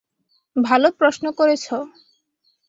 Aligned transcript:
ভালো 0.55 0.87
প্রশ্ন 0.91 1.25
করেছ। 1.31 1.65